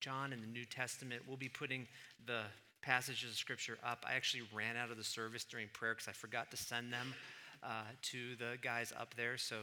[0.00, 1.22] John in the New Testament.
[1.28, 1.86] We'll be putting
[2.26, 2.40] the
[2.80, 4.04] passages of Scripture up.
[4.08, 7.14] I actually ran out of the service during prayer because I forgot to send them
[7.62, 9.36] uh, to the guys up there.
[9.36, 9.56] So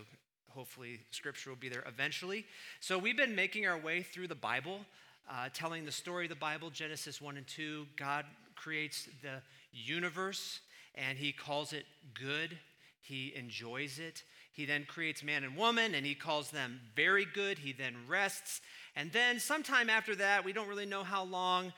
[0.50, 2.46] hopefully, Scripture will be there eventually.
[2.82, 4.82] So we've been making our way through the Bible,
[5.28, 7.88] uh, telling the story of the Bible Genesis 1 and 2.
[7.98, 8.26] God
[8.56, 9.42] creates the
[9.72, 10.60] universe
[10.94, 12.56] and He calls it good.
[13.02, 14.24] He enjoys it.
[14.58, 17.60] He then creates man and woman and he calls them very good.
[17.60, 18.60] He then rests.
[18.98, 21.72] And then, sometime after that, we don't really know how long,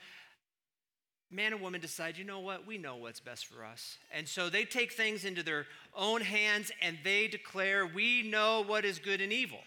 [1.30, 3.98] man and woman decide, you know what, we know what's best for us.
[4.10, 8.86] And so they take things into their own hands and they declare, we know what
[8.86, 9.60] is good and evil.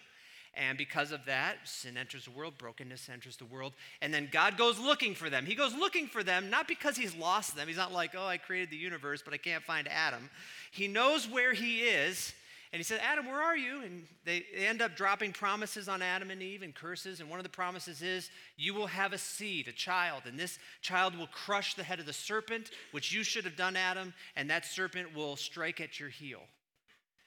[0.56, 3.74] And because of that, sin enters the world, brokenness enters the world.
[4.02, 5.46] And then God goes looking for them.
[5.46, 7.68] He goes looking for them, not because he's lost them.
[7.68, 10.30] He's not like, oh, I created the universe, but I can't find Adam.
[10.72, 12.34] He knows where he is.
[12.74, 13.84] And he said, Adam, where are you?
[13.84, 17.20] And they end up dropping promises on Adam and Eve and curses.
[17.20, 20.58] And one of the promises is, You will have a seed, a child, and this
[20.82, 24.50] child will crush the head of the serpent, which you should have done, Adam, and
[24.50, 26.42] that serpent will strike at your heel.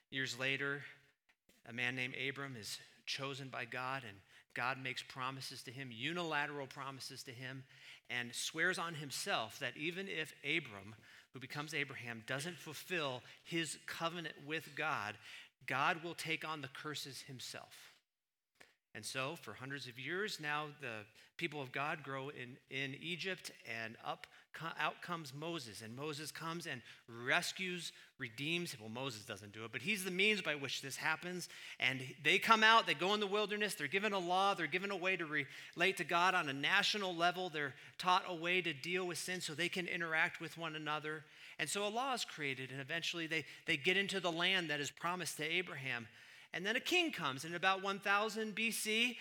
[0.09, 0.81] Years later,
[1.65, 4.17] a man named Abram is chosen by God, and
[4.53, 7.63] God makes promises to him, unilateral promises to him,
[8.09, 10.93] and swears on himself that even if Abram,
[11.37, 15.13] who becomes Abraham, doesn't fulfill his covenant with God,
[15.67, 17.93] God will take on the curses himself.
[18.95, 21.05] And so, for hundreds of years now, the
[21.37, 23.51] people of God grow in, in Egypt,
[23.83, 24.25] and up
[24.79, 25.81] out comes Moses.
[25.81, 26.81] And Moses comes and
[27.25, 28.75] rescues, redeems.
[28.79, 31.49] Well, Moses doesn't do it, but he's the means by which this happens.
[31.79, 34.91] And they come out, they go in the wilderness, they're given a law, they're given
[34.91, 38.73] a way to relate to God on a national level, they're taught a way to
[38.73, 41.23] deal with sin so they can interact with one another.
[41.59, 44.79] And so a law is created, and eventually they, they get into the land that
[44.79, 46.07] is promised to Abraham.
[46.53, 47.45] And then a king comes.
[47.45, 49.17] In about 1000 BC,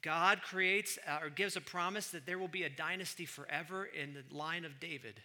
[0.00, 4.14] God creates uh, or gives a promise that there will be a dynasty forever in
[4.14, 5.20] the line of David.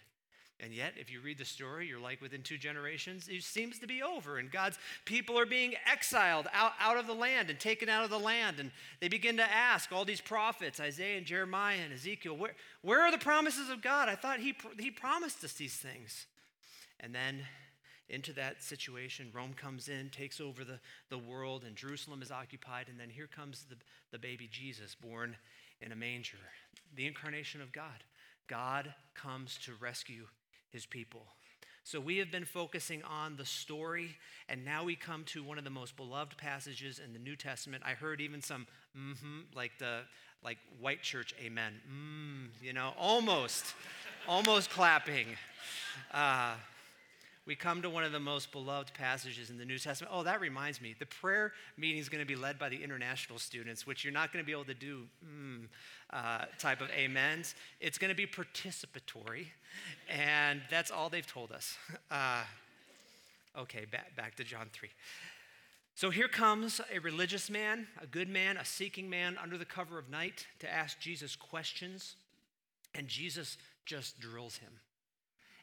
[0.60, 3.86] And yet, if you read the story, you're like within two generations, it seems to
[3.86, 4.38] be over.
[4.38, 8.10] And God's people are being exiled out, out of the land and taken out of
[8.10, 8.58] the land.
[8.58, 13.02] And they begin to ask all these prophets, Isaiah and Jeremiah and Ezekiel, where, where
[13.02, 14.08] are the promises of God?
[14.08, 16.26] I thought he, he promised us these things.
[16.98, 17.42] And then
[18.10, 19.28] into that situation.
[19.32, 20.78] Rome comes in, takes over the,
[21.10, 22.86] the world, and Jerusalem is occupied.
[22.88, 23.76] And then here comes the,
[24.10, 25.36] the baby Jesus, born
[25.80, 26.38] in a manger,
[26.96, 28.04] the incarnation of God.
[28.48, 30.24] God comes to rescue
[30.70, 31.22] his people.
[31.84, 34.16] So we have been focusing on the story,
[34.48, 37.82] and now we come to one of the most beloved passages in the New Testament.
[37.86, 38.66] I heard even some
[38.96, 40.00] mm-hmm, like the
[40.44, 43.74] like white church amen, mm, you know, almost,
[44.28, 45.26] almost clapping.
[46.12, 46.54] Uh,
[47.48, 50.12] we come to one of the most beloved passages in the New Testament.
[50.14, 50.94] Oh, that reminds me.
[50.98, 54.34] The prayer meeting is going to be led by the international students, which you're not
[54.34, 55.64] going to be able to do mm,
[56.12, 57.54] uh, type of amens.
[57.80, 59.46] It's going to be participatory,
[60.10, 61.76] and that's all they've told us.
[62.10, 62.42] Uh,
[63.58, 64.88] okay, back, back to John 3.
[65.94, 69.98] So here comes a religious man, a good man, a seeking man under the cover
[69.98, 72.16] of night to ask Jesus questions,
[72.94, 74.70] and Jesus just drills him.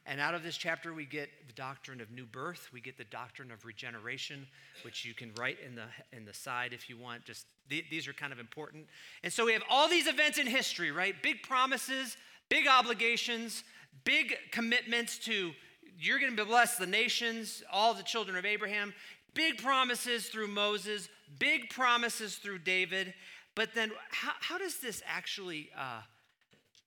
[0.08, 2.68] And out of this chapter, we get the doctrine of new birth.
[2.72, 4.46] We get the doctrine of regeneration,
[4.84, 5.86] which you can write in the,
[6.16, 7.24] in the side if you want.
[7.24, 8.86] Just th- these are kind of important.
[9.24, 11.14] And so we have all these events in history, right?
[11.22, 12.16] Big promises,
[12.48, 13.64] big obligations,
[14.04, 15.52] big commitments to
[15.98, 18.92] you're going to bless the nations, all the children of Abraham.
[19.34, 23.14] Big promises through Moses, big promises through David.
[23.54, 26.00] But then, how, how does this actually, uh,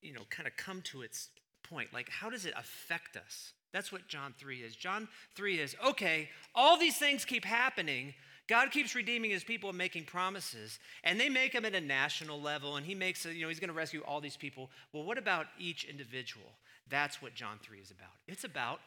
[0.01, 1.29] you know, kind of come to its
[1.69, 1.93] point.
[1.93, 3.53] Like, how does it affect us?
[3.71, 4.75] That's what John 3 is.
[4.75, 8.13] John 3 is okay, all these things keep happening.
[8.47, 12.41] God keeps redeeming his people and making promises, and they make them at a national
[12.41, 14.71] level, and he makes, you know, he's going to rescue all these people.
[14.91, 16.47] Well, what about each individual?
[16.89, 18.09] That's what John 3 is about.
[18.27, 18.79] It's about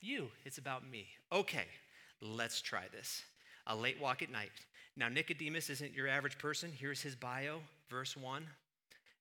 [0.00, 1.06] you, it's about me.
[1.32, 1.66] Okay,
[2.20, 3.22] let's try this.
[3.68, 4.50] A late walk at night.
[4.96, 6.72] Now, Nicodemus isn't your average person.
[6.76, 8.44] Here's his bio, verse 1.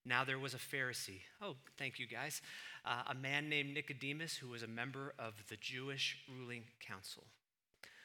[0.05, 1.21] Now there was a Pharisee.
[1.41, 2.41] Oh, thank you guys.
[2.85, 7.23] Uh, a man named Nicodemus who was a member of the Jewish ruling council.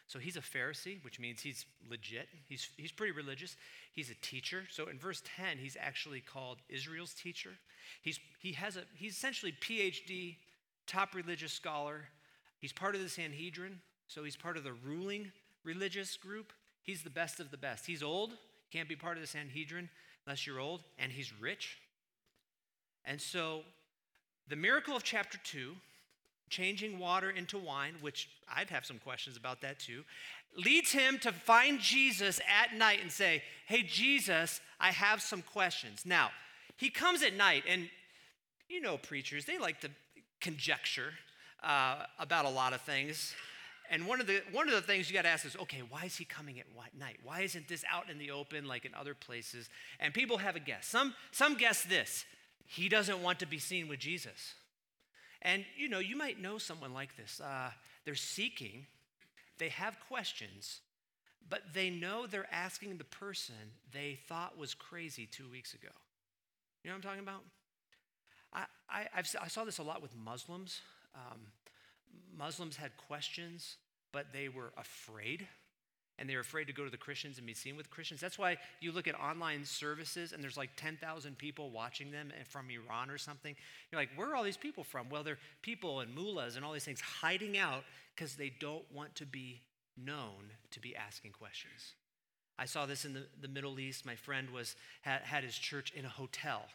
[0.06, 2.28] So he's a Pharisee, which means he's legit.
[2.48, 3.56] He's, he's pretty religious.
[3.92, 4.64] He's a teacher.
[4.68, 7.50] So in verse 10, he's actually called Israel's teacher.
[8.02, 10.36] He's, he has a, he's essentially PhD,
[10.88, 12.08] top religious scholar.
[12.58, 15.30] He's part of the Sanhedrin, so he's part of the ruling
[15.64, 16.52] religious group.
[16.82, 17.86] He's the best of the best.
[17.86, 18.32] He's old,
[18.72, 19.88] can't be part of the Sanhedrin
[20.26, 21.78] unless you're old, and he's rich.
[23.04, 23.62] And so,
[24.48, 25.74] the miracle of chapter 2,
[26.48, 30.04] changing water into wine, which I'd have some questions about that too,
[30.56, 36.02] leads him to find Jesus at night and say, Hey, Jesus, I have some questions.
[36.04, 36.30] Now,
[36.76, 37.88] he comes at night, and
[38.68, 39.90] you know, preachers, they like to
[40.40, 41.12] conjecture
[41.62, 43.34] uh, about a lot of things.
[43.90, 46.04] And one of the one of the things you got to ask is, okay, why
[46.04, 46.66] is he coming at
[46.96, 47.18] night?
[47.24, 49.68] Why isn't this out in the open like in other places?
[49.98, 50.86] And people have a guess.
[50.86, 52.24] Some some guess this:
[52.70, 54.54] he doesn't want to be seen with Jesus.
[55.42, 57.40] And you know, you might know someone like this.
[57.40, 57.70] Uh,
[58.04, 58.86] they're seeking,
[59.58, 60.78] they have questions,
[61.48, 63.56] but they know they're asking the person
[63.92, 65.88] they thought was crazy two weeks ago.
[66.84, 67.42] You know what I'm talking about?
[68.52, 69.06] I, I,
[69.42, 70.80] i saw this a lot with Muslims.
[71.16, 71.40] Um,
[72.38, 73.78] Muslims had questions,
[74.12, 75.48] but they were afraid.
[76.20, 78.20] And they're afraid to go to the Christians and be seen with Christians.
[78.20, 82.68] That's why you look at online services and there's like 10,000 people watching them from
[82.70, 83.56] Iran or something.
[83.90, 85.08] You're like, where are all these people from?
[85.08, 87.84] Well, they're people and mullahs and all these things hiding out
[88.14, 89.62] because they don't want to be
[89.96, 91.94] known to be asking questions.
[92.58, 94.04] I saw this in the, the Middle East.
[94.04, 96.66] My friend was, had, had his church in a hotel.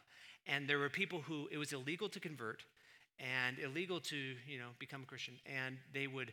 [0.48, 2.64] And there were people who it was illegal to convert
[3.20, 4.18] and illegal to,
[4.48, 5.36] you know, become a Christian.
[5.46, 6.32] And they would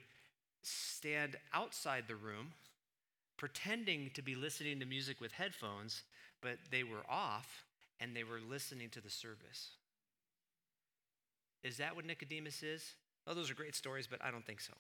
[0.63, 2.53] stand outside the room
[3.43, 6.05] pretending to be listening to music with headphones,
[6.41, 7.65] but they were off
[7.99, 9.71] and they were listening to the service.
[11.65, 12.95] Is that what Nicodemus is?
[13.27, 14.73] Oh, those are great stories, but I don't think so.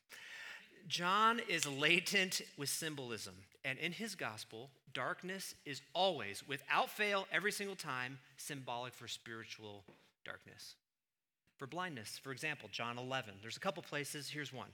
[0.86, 7.50] John is latent with symbolism, and in his gospel, darkness is always, without fail, every
[7.50, 9.82] single time, symbolic for spiritual
[10.24, 10.76] darkness.
[11.58, 13.34] For blindness, for example, John 11.
[13.42, 14.28] There's a couple places.
[14.28, 14.68] Here's one.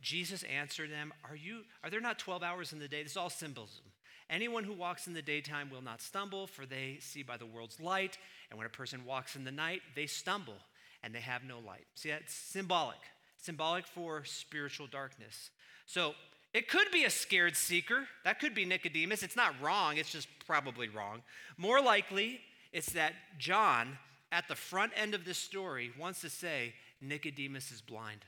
[0.00, 3.02] Jesus answered them, Are you are there not 12 hours in the day?
[3.02, 3.84] This is all symbolism.
[4.30, 7.80] Anyone who walks in the daytime will not stumble, for they see by the world's
[7.80, 8.16] light.
[8.50, 10.56] And when a person walks in the night, they stumble
[11.02, 11.86] and they have no light.
[11.94, 12.98] See, that's symbolic
[13.44, 15.50] symbolic for spiritual darkness.
[15.86, 16.14] So
[16.52, 18.06] it could be a scared seeker.
[18.24, 19.22] That could be Nicodemus.
[19.22, 21.22] It's not wrong, it's just probably wrong.
[21.58, 22.40] More likely,
[22.72, 23.98] it's that John,
[24.32, 28.24] at the front end of this story, wants to say Nicodemus is blind.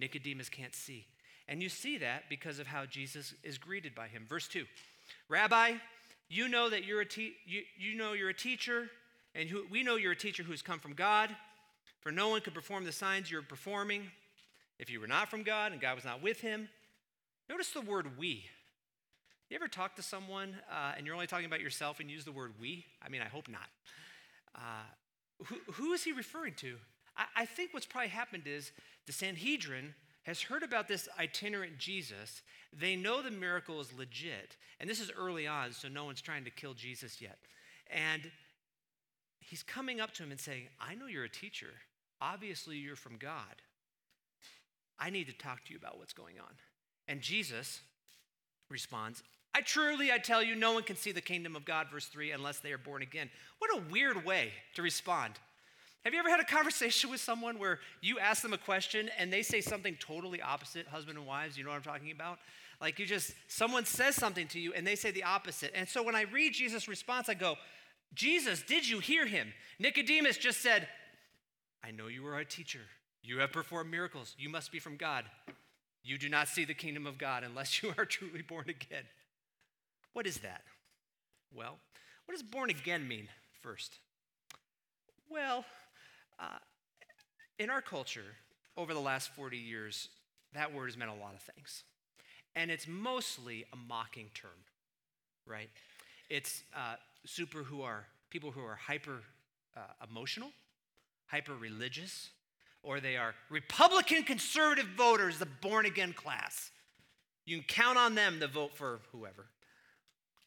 [0.00, 1.06] Nicodemus can't see.
[1.46, 4.26] And you see that because of how Jesus is greeted by him.
[4.28, 4.64] Verse 2
[5.28, 5.74] Rabbi,
[6.28, 8.88] you know that you're a te- you, you know you're a teacher,
[9.34, 11.30] and who, we know you're a teacher who's come from God.
[12.00, 14.10] For no one could perform the signs you're performing
[14.78, 16.68] if you were not from God and God was not with him.
[17.48, 18.44] Notice the word we.
[19.50, 22.32] You ever talk to someone uh, and you're only talking about yourself and use the
[22.32, 22.86] word we?
[23.04, 23.68] I mean, I hope not.
[24.54, 24.84] Uh,
[25.46, 26.76] who, who is he referring to?
[27.20, 28.72] I, I think what's probably happened is
[29.06, 29.94] the Sanhedrin
[30.24, 32.42] has heard about this itinerant Jesus.
[32.72, 34.56] They know the miracle is legit.
[34.80, 37.38] And this is early on, so no one's trying to kill Jesus yet.
[37.90, 38.30] And
[39.40, 41.72] he's coming up to him and saying, I know you're a teacher.
[42.20, 43.62] Obviously, you're from God.
[44.98, 46.52] I need to talk to you about what's going on.
[47.08, 47.80] And Jesus
[48.68, 49.22] responds,
[49.54, 52.30] I truly, I tell you, no one can see the kingdom of God, verse 3,
[52.30, 53.30] unless they are born again.
[53.58, 55.34] What a weird way to respond.
[56.04, 59.30] Have you ever had a conversation with someone where you ask them a question and
[59.30, 61.58] they say something totally opposite, husband and wives?
[61.58, 62.38] You know what I'm talking about?
[62.80, 65.72] Like you just, someone says something to you and they say the opposite.
[65.74, 67.56] And so when I read Jesus' response, I go,
[68.14, 69.52] Jesus, did you hear him?
[69.78, 70.88] Nicodemus just said,
[71.84, 72.80] I know you are a teacher.
[73.22, 74.34] You have performed miracles.
[74.38, 75.26] You must be from God.
[76.02, 79.04] You do not see the kingdom of God unless you are truly born again.
[80.14, 80.62] What is that?
[81.54, 81.76] Well,
[82.24, 83.28] what does born again mean
[83.60, 83.98] first?
[85.28, 85.64] Well,
[87.58, 88.36] in our culture,
[88.76, 90.08] over the last 40 years,
[90.54, 91.84] that word has meant a lot of things.
[92.56, 94.50] And it's mostly a mocking term,
[95.46, 95.68] right?
[96.28, 96.94] It's uh,
[97.26, 99.20] super who are people who are hyper
[99.76, 99.80] uh,
[100.10, 100.50] emotional,
[101.26, 102.30] hyper religious,
[102.82, 106.70] or they are Republican conservative voters, the born again class.
[107.44, 109.46] You can count on them to vote for whoever.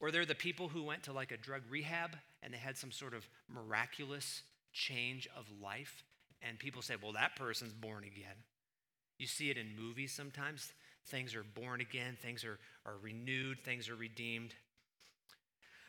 [0.00, 2.90] Or they're the people who went to like a drug rehab and they had some
[2.90, 4.42] sort of miraculous
[4.74, 6.04] change of life.
[6.42, 8.36] And people say, well, that person's born again.
[9.18, 10.72] You see it in movies sometimes.
[11.06, 14.54] Things are born again, things are, are renewed, things are redeemed.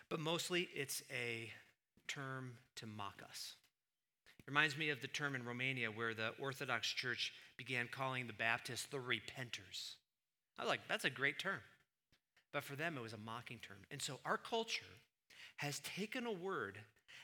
[0.10, 1.50] But mostly it's a
[2.08, 3.56] term to mock us.
[4.40, 8.34] It reminds me of the term in Romania where the Orthodox Church began calling the
[8.34, 9.96] Baptists the repenters.
[10.60, 11.60] I was like, that's a great term.
[12.54, 13.80] But for them, it was a mocking term.
[13.90, 14.84] And so our culture
[15.58, 16.78] has taken a word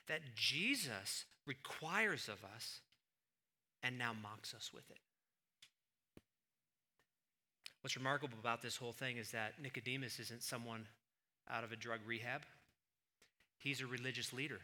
[0.07, 2.79] that Jesus requires of us
[3.83, 4.99] and now mocks us with it.
[7.81, 10.85] What's remarkable about this whole thing is that Nicodemus isn't someone
[11.49, 12.41] out of a drug rehab.
[13.57, 14.59] He's a religious leader.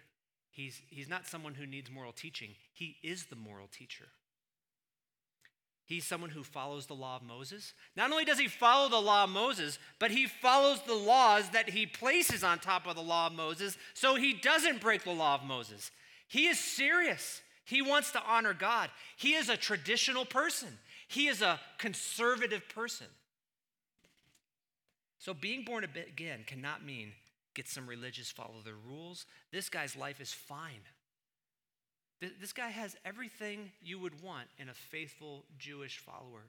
[0.51, 4.05] He's, he's not someone who needs moral teaching, he is the moral teacher.
[5.85, 7.73] He's someone who follows the law of Moses.
[7.95, 11.69] Not only does he follow the law of Moses, but he follows the laws that
[11.69, 15.35] he places on top of the law of Moses so he doesn't break the law
[15.35, 15.91] of Moses.
[16.27, 17.41] He is serious.
[17.63, 18.89] He wants to honor God.
[19.17, 20.69] He is a traditional person,
[21.07, 23.07] he is a conservative person.
[25.19, 27.11] So being born again cannot mean
[27.55, 29.25] get some religious, follow the rules.
[29.51, 30.85] This guy's life is fine.
[32.19, 36.45] This guy has everything you would want in a faithful Jewish follower.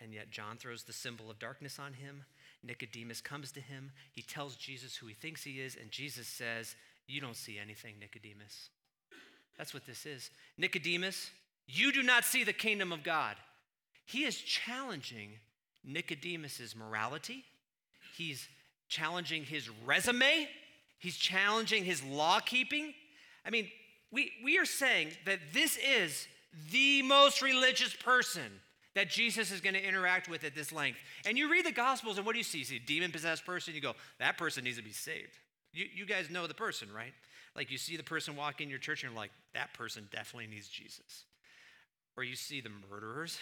[0.00, 2.24] And yet, John throws the symbol of darkness on him.
[2.62, 3.92] Nicodemus comes to him.
[4.12, 7.94] He tells Jesus who he thinks he is, and Jesus says, You don't see anything,
[8.00, 8.70] Nicodemus.
[9.56, 10.30] That's what this is.
[10.58, 11.30] Nicodemus,
[11.66, 13.36] you do not see the kingdom of God.
[14.04, 15.30] He is challenging
[15.84, 17.44] Nicodemus's morality.
[18.16, 18.46] He's
[18.88, 20.48] challenging his resume.
[20.98, 22.94] He's challenging his law keeping.
[23.44, 23.68] I mean,
[24.10, 26.26] we, we are saying that this is
[26.70, 28.60] the most religious person
[28.94, 30.98] that Jesus is going to interact with at this length.
[31.26, 32.58] And you read the Gospels, and what do you see?
[32.58, 35.36] You see a demon possessed person, you go, that person needs to be saved.
[35.76, 37.12] You, you guys know the person, right?
[37.54, 40.46] Like you see the person walk in your church, and you're like, that person definitely
[40.46, 41.24] needs Jesus.
[42.16, 43.38] Or you see the murderers,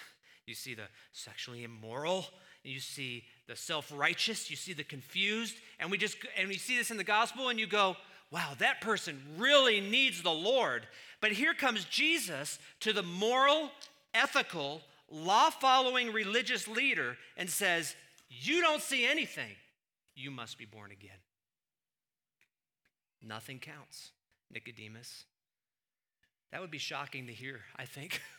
[0.47, 2.27] you see the sexually immoral,
[2.65, 6.91] you see the self-righteous, you see the confused, and we just and we see this
[6.91, 7.97] in the gospel, and you go,
[8.33, 10.89] wow, that person really needs the Lord.
[11.21, 13.71] But here comes Jesus to the moral,
[14.13, 17.95] ethical, law following religious leader and says,
[18.29, 19.53] You don't see anything.
[20.17, 21.24] You must be born again.
[23.27, 24.11] Nothing counts,
[24.51, 25.25] Nicodemus.
[26.53, 28.21] That would be shocking to hear, I think.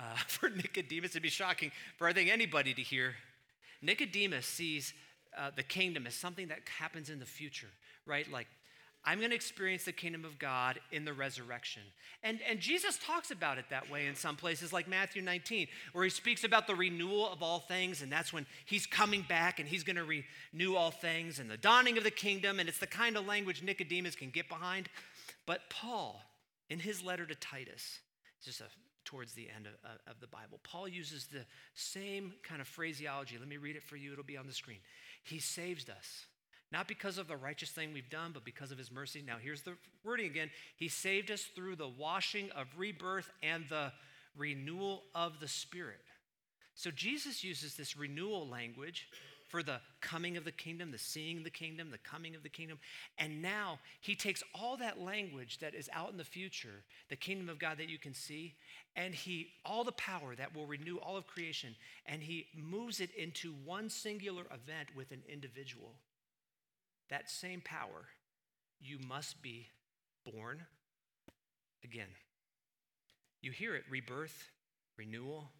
[0.00, 3.16] Uh, for Nicodemus, it'd be shocking for, I think, anybody to hear.
[3.82, 4.94] Nicodemus sees
[5.36, 7.66] uh, the kingdom as something that happens in the future,
[8.06, 8.30] right?
[8.30, 8.46] Like
[9.08, 11.80] I'm going to experience the kingdom of God in the resurrection.
[12.22, 16.04] And, and Jesus talks about it that way in some places, like Matthew 19, where
[16.04, 19.66] he speaks about the renewal of all things, and that's when he's coming back and
[19.66, 22.60] he's going to renew all things and the dawning of the kingdom.
[22.60, 24.90] And it's the kind of language Nicodemus can get behind.
[25.46, 26.20] But Paul,
[26.68, 28.00] in his letter to Titus,
[28.44, 28.64] just a,
[29.06, 29.72] towards the end of,
[30.06, 33.38] of the Bible, Paul uses the same kind of phraseology.
[33.38, 34.80] Let me read it for you, it'll be on the screen.
[35.24, 36.26] He saves us
[36.70, 39.22] not because of the righteous thing we've done, but because of his mercy.
[39.26, 43.92] Now, here's the wording again He saved us through the washing of rebirth and the
[44.36, 46.00] renewal of the Spirit.
[46.74, 49.08] So, Jesus uses this renewal language
[49.48, 52.78] for the coming of the kingdom, the seeing the kingdom, the coming of the kingdom.
[53.16, 57.48] And now he takes all that language that is out in the future, the kingdom
[57.48, 58.56] of God that you can see,
[58.94, 63.10] and he, all the power that will renew all of creation, and he moves it
[63.16, 65.94] into one singular event with an individual
[67.10, 68.08] that same power,
[68.80, 69.68] you must be
[70.24, 70.62] born
[71.84, 72.08] again.
[73.40, 74.50] You hear it rebirth,
[74.96, 75.50] renewal,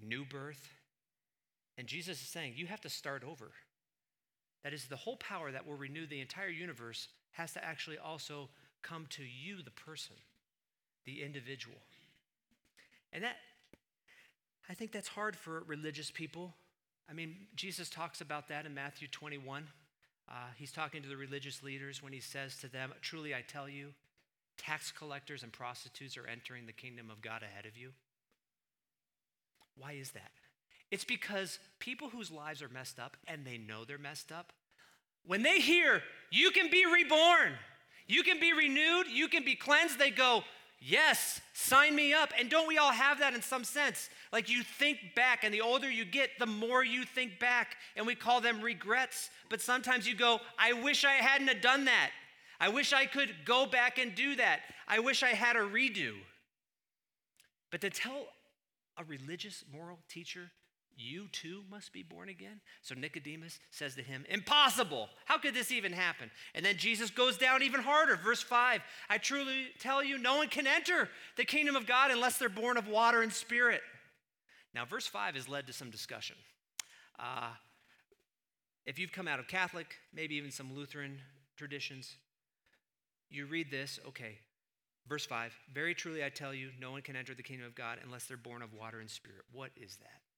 [0.00, 0.70] new birth.
[1.76, 3.52] And Jesus is saying, you have to start over.
[4.62, 8.48] That is, the whole power that will renew the entire universe has to actually also
[8.82, 10.14] come to you, the person,
[11.04, 11.78] the individual.
[13.12, 13.36] And that,
[14.68, 16.54] I think that's hard for religious people.
[17.10, 19.66] I mean, Jesus talks about that in Matthew 21.
[20.32, 23.68] Uh, he's talking to the religious leaders when he says to them, Truly I tell
[23.68, 23.88] you,
[24.56, 27.90] tax collectors and prostitutes are entering the kingdom of God ahead of you.
[29.76, 30.30] Why is that?
[30.90, 34.52] It's because people whose lives are messed up and they know they're messed up,
[35.26, 37.52] when they hear you can be reborn,
[38.06, 40.42] you can be renewed, you can be cleansed, they go,
[40.84, 42.32] Yes, sign me up.
[42.36, 44.10] And don't we all have that in some sense?
[44.32, 48.04] Like you think back, and the older you get, the more you think back, and
[48.04, 49.30] we call them regrets.
[49.48, 52.10] But sometimes you go, I wish I hadn't have done that.
[52.58, 54.60] I wish I could go back and do that.
[54.88, 56.14] I wish I had a redo.
[57.70, 58.26] But to tell
[58.98, 60.50] a religious moral teacher
[60.96, 62.60] you too must be born again?
[62.82, 65.08] So Nicodemus says to him, Impossible!
[65.24, 66.30] How could this even happen?
[66.54, 68.16] And then Jesus goes down even harder.
[68.16, 72.38] Verse 5 I truly tell you, no one can enter the kingdom of God unless
[72.38, 73.82] they're born of water and spirit.
[74.74, 76.36] Now, verse 5 has led to some discussion.
[77.18, 77.50] Uh,
[78.86, 81.20] if you've come out of Catholic, maybe even some Lutheran
[81.56, 82.16] traditions,
[83.30, 84.38] you read this, okay,
[85.08, 87.98] verse 5 Very truly I tell you, no one can enter the kingdom of God
[88.02, 89.42] unless they're born of water and spirit.
[89.52, 90.31] What is that?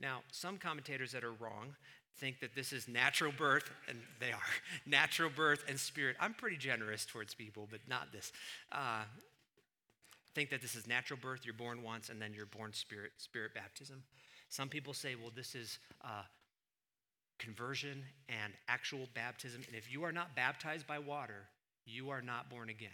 [0.00, 1.74] Now, some commentators that are wrong
[2.18, 4.40] think that this is natural birth, and they are
[4.86, 6.16] natural birth and spirit.
[6.20, 8.32] I'm pretty generous towards people, but not this.
[8.72, 9.04] Uh,
[10.34, 13.54] think that this is natural birth, you're born once, and then you're born spirit, spirit
[13.54, 14.02] baptism.
[14.48, 16.22] Some people say, well, this is uh,
[17.38, 19.62] conversion and actual baptism.
[19.66, 21.48] And if you are not baptized by water,
[21.86, 22.90] you are not born again.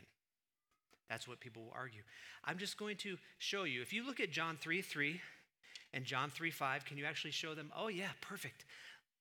[1.09, 2.03] That's what people will argue.
[2.45, 3.83] I'm just going to show you.
[3.83, 5.21] If you look at John 3 3
[5.95, 7.71] and John 3 5, can you actually show them?
[7.77, 8.65] Oh, yeah, perfect.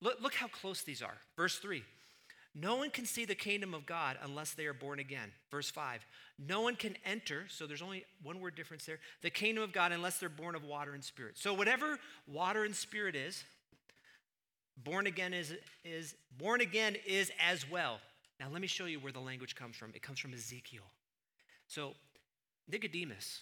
[0.02, 1.16] Look, look how close these are.
[1.36, 1.84] Verse 3
[2.56, 5.32] No one can see the kingdom of God unless they are born again.
[5.50, 6.06] Verse 5
[6.40, 9.92] No one can enter, so there's only one word difference there, the kingdom of God
[9.92, 11.38] unless they're born of water and spirit.
[11.38, 13.44] So, whatever water and spirit is,
[14.84, 15.54] born again is,
[15.86, 18.00] is born again is as well.
[18.40, 19.92] Now, let me show you where the language comes from.
[19.94, 20.84] It comes from Ezekiel.
[21.68, 21.94] So,
[22.68, 23.42] Nicodemus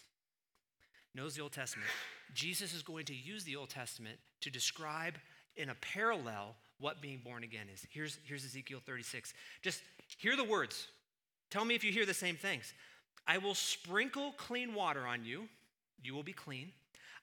[1.15, 1.89] knows the Old Testament.
[2.33, 5.15] Jesus is going to use the Old Testament to describe
[5.55, 7.85] in a parallel what being born again is.
[7.91, 9.33] Here's, here's Ezekiel 36.
[9.61, 9.81] Just
[10.17, 10.87] hear the words.
[11.49, 12.73] Tell me if you hear the same things.
[13.27, 15.47] I will sprinkle clean water on you,
[16.01, 16.71] you will be clean.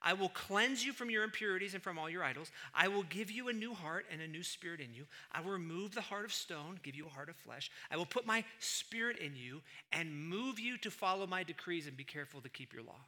[0.03, 2.53] I will cleanse you from your impurities and from all your idols.
[2.75, 5.05] I will give you a new heart and a new spirit in you.
[5.33, 7.71] I will remove the heart of stone, give you a heart of flesh.
[7.91, 11.97] I will put my spirit in you and move you to follow my decrees and
[11.97, 13.01] be careful to keep your law.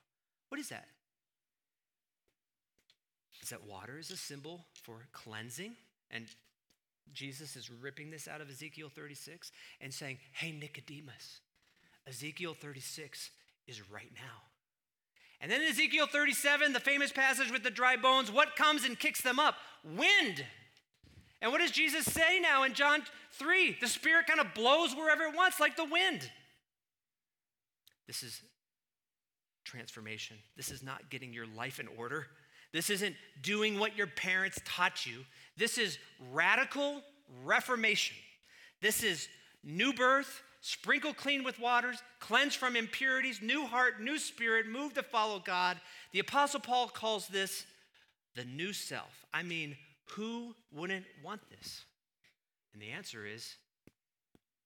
[0.49, 0.89] What is that?
[3.49, 5.73] Is that water is a symbol for cleansing?
[6.11, 6.27] And
[7.15, 11.41] Jesus is ripping this out of Ezekiel 36 and saying, Hey, Nicodemus,
[12.07, 13.31] Ezekiel 36
[13.67, 14.43] is right now.
[15.41, 18.99] And then in Ezekiel 37, the famous passage with the dry bones, what comes and
[18.99, 19.55] kicks them up?
[19.83, 20.45] Wind.
[21.41, 23.03] And what does Jesus say now in John
[23.33, 23.79] 3?
[23.81, 26.31] The Spirit kind of blows wherever it wants, like the wind.
[28.07, 28.43] This is
[29.65, 30.37] transformation.
[30.55, 32.27] This is not getting your life in order.
[32.73, 35.25] This isn't doing what your parents taught you.
[35.57, 35.99] This is
[36.33, 37.03] radical
[37.45, 38.17] reformation.
[38.81, 39.29] This is
[39.65, 45.03] new birth, sprinkle clean with waters, cleanse from impurities, new heart, new spirit, move to
[45.03, 45.81] follow God.
[46.13, 47.65] The Apostle Paul calls this
[48.35, 49.27] the new self.
[49.33, 49.77] I mean,
[50.11, 51.85] who wouldn't want this?
[52.73, 53.57] And the answer is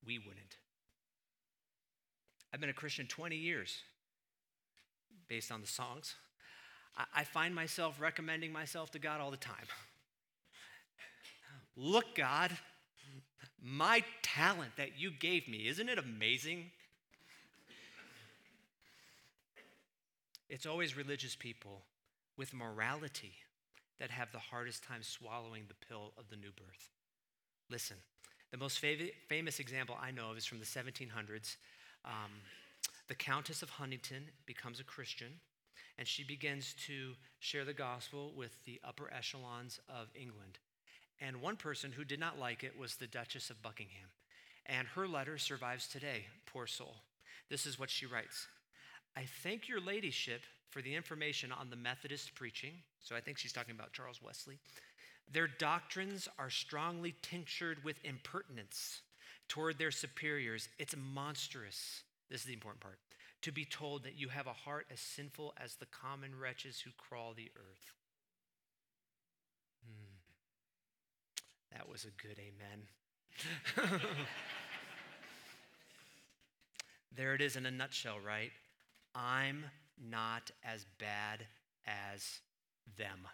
[0.04, 0.56] we wouldn't.
[2.52, 3.78] I've been a Christian 20 years
[5.28, 6.16] based on the songs.
[7.14, 9.66] I find myself recommending myself to God all the time.
[11.76, 12.50] Look, God,
[13.62, 16.70] my talent that you gave me, isn't it amazing?
[20.50, 21.82] It's always religious people
[22.36, 23.32] with morality
[23.98, 26.90] that have the hardest time swallowing the pill of the new birth.
[27.70, 27.96] Listen,
[28.50, 31.56] the most fav- famous example I know of is from the 1700s.
[32.04, 32.32] Um,
[33.08, 35.28] the Countess of Huntingdon becomes a Christian
[36.02, 40.58] and she begins to share the gospel with the upper echelons of England.
[41.20, 44.08] And one person who did not like it was the Duchess of Buckingham.
[44.66, 46.96] And her letter survives today, poor soul.
[47.48, 48.48] This is what she writes
[49.16, 52.72] I thank your ladyship for the information on the Methodist preaching.
[52.98, 54.58] So I think she's talking about Charles Wesley.
[55.32, 59.02] Their doctrines are strongly tinctured with impertinence
[59.46, 60.68] toward their superiors.
[60.80, 62.02] It's monstrous.
[62.28, 62.98] This is the important part
[63.42, 66.90] to be told that you have a heart as sinful as the common wretches who
[66.96, 67.92] crawl the earth.
[69.84, 70.16] Hmm.
[71.76, 72.88] That was a good amen.
[77.16, 78.52] there it is in a nutshell, right?
[79.14, 79.64] I'm
[79.98, 81.46] not as bad
[81.86, 82.40] as
[82.96, 83.26] them.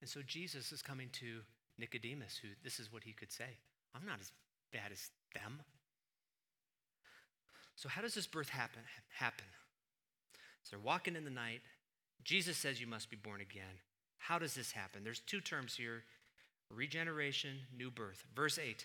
[0.00, 1.40] And so Jesus is coming to
[1.78, 3.58] Nicodemus, who this is what he could say
[3.94, 4.32] I'm not as
[4.72, 5.60] bad as them.
[7.80, 8.82] So, how does this birth happen?
[9.08, 9.46] happen?
[10.62, 11.62] So, they're walking in the night.
[12.22, 13.80] Jesus says you must be born again.
[14.18, 15.02] How does this happen?
[15.02, 16.02] There's two terms here
[16.70, 18.22] regeneration, new birth.
[18.36, 18.84] Verse 8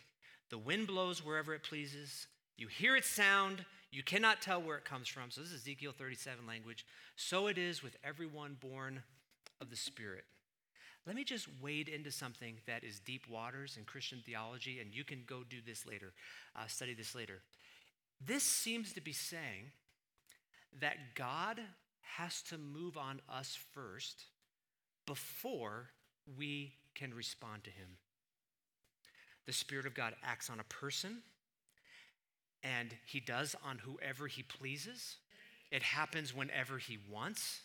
[0.49, 2.27] The wind blows wherever it pleases.
[2.55, 3.65] You hear its sound.
[3.91, 5.29] You cannot tell where it comes from.
[5.29, 6.85] So, this is Ezekiel 37 language.
[7.17, 9.03] So it is with everyone born
[9.59, 10.23] of the Spirit.
[11.05, 15.03] Let me just wade into something that is deep waters in Christian theology, and you
[15.03, 16.13] can go do this later,
[16.55, 17.41] uh, study this later.
[18.25, 19.71] This seems to be saying
[20.79, 21.59] that God
[22.17, 24.25] has to move on us first
[25.05, 25.89] before
[26.37, 27.97] we can respond to him.
[29.45, 31.21] The Spirit of God acts on a person,
[32.63, 35.17] and he does on whoever he pleases.
[35.71, 37.61] It happens whenever he wants.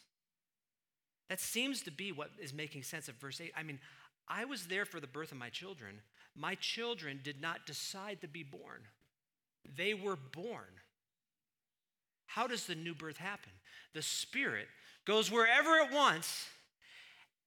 [1.28, 3.52] That seems to be what is making sense of verse 8.
[3.56, 3.78] I mean,
[4.28, 6.00] I was there for the birth of my children.
[6.34, 8.82] My children did not decide to be born.
[9.76, 10.64] They were born.
[12.26, 13.52] How does the new birth happen?
[13.94, 14.68] The Spirit
[15.04, 16.46] goes wherever it wants,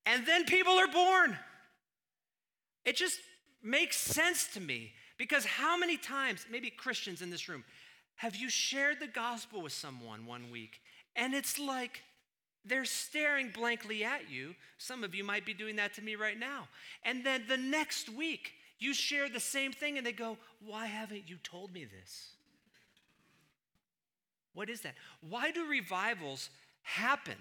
[0.06, 1.38] and then people are born.
[2.86, 3.19] It just
[3.63, 7.63] makes sense to me because how many times, maybe Christians in this room,
[8.15, 10.82] have you shared the gospel with someone one week
[11.15, 12.04] and it's like
[12.65, 14.56] they're staring blankly at you?
[14.78, 16.67] Some of you might be doing that to me right now.
[17.04, 21.24] And then the next week, you share the same thing and they go, Why haven't
[21.28, 22.34] you told me this?
[24.54, 24.96] What is that?
[25.28, 26.50] Why do revivals
[26.84, 27.38] happen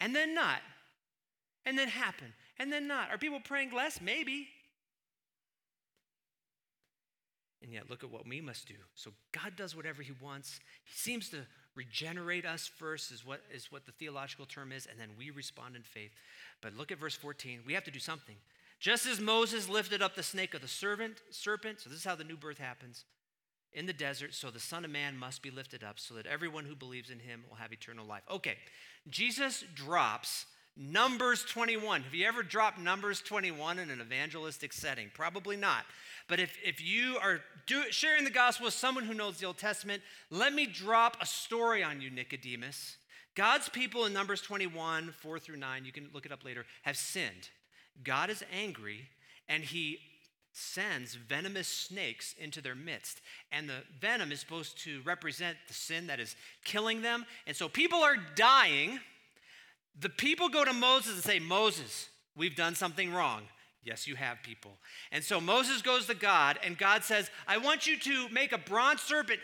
[0.00, 0.60] and then not?
[1.66, 3.10] And then happen and then not?
[3.10, 4.00] Are people praying less?
[4.00, 4.48] Maybe.
[7.62, 8.74] And yet, look at what we must do.
[8.94, 10.60] So, God does whatever He wants.
[10.84, 11.38] He seems to
[11.74, 15.76] regenerate us first, is what, is what the theological term is, and then we respond
[15.76, 16.12] in faith.
[16.62, 17.60] But look at verse 14.
[17.66, 18.36] We have to do something.
[18.80, 22.14] Just as Moses lifted up the snake of the servant, serpent, so this is how
[22.14, 23.04] the new birth happens
[23.72, 26.64] in the desert, so the Son of Man must be lifted up, so that everyone
[26.64, 28.22] who believes in him will have eternal life.
[28.30, 28.56] Okay,
[29.08, 32.02] Jesus drops Numbers 21.
[32.02, 35.10] Have you ever dropped Numbers 21 in an evangelistic setting?
[35.12, 35.84] Probably not.
[36.28, 39.58] But if, if you are do, sharing the gospel with someone who knows the Old
[39.58, 42.96] Testament, let me drop a story on you, Nicodemus.
[43.34, 46.96] God's people in Numbers 21, 4 through 9, you can look it up later, have
[46.96, 47.48] sinned.
[48.04, 49.08] God is angry
[49.48, 49.98] and he
[50.52, 53.20] sends venomous snakes into their midst.
[53.52, 57.24] And the venom is supposed to represent the sin that is killing them.
[57.46, 59.00] And so people are dying
[60.00, 63.42] the people go to Moses and say, Moses, we've done something wrong.
[63.82, 64.72] Yes, you have people.
[65.12, 68.58] And so Moses goes to God, and God says, I want you to make a
[68.58, 69.40] bronze serpent,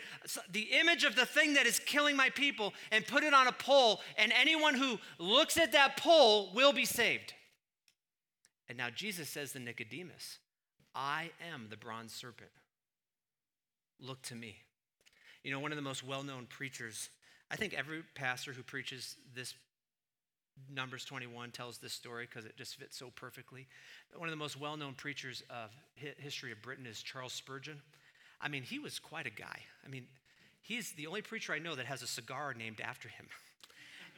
[0.51, 3.51] the image of the thing that is killing my people, and put it on a
[3.51, 7.33] pole, and anyone who looks at that pole will be saved.
[8.67, 10.39] And now Jesus says to Nicodemus,
[10.93, 12.51] I am the bronze serpent.
[13.99, 14.57] Look to me.
[15.43, 17.09] You know, one of the most well known preachers,
[17.51, 19.53] I think every pastor who preaches this
[20.73, 23.67] Numbers 21 tells this story because it just fits so perfectly.
[24.15, 27.81] One of the most well known preachers of history of Britain is Charles Spurgeon.
[28.41, 29.59] I mean, he was quite a guy.
[29.85, 30.07] I mean,
[30.61, 33.27] he's the only preacher I know that has a cigar named after him.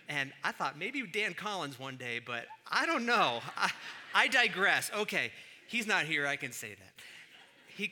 [0.10, 3.41] And I thought maybe Dan Collins one day, but I don't know.
[3.58, 3.72] I,
[4.13, 4.89] I digress.
[4.96, 5.32] Okay,
[5.67, 6.26] he's not here.
[6.26, 6.93] I can say that.
[7.76, 7.91] He,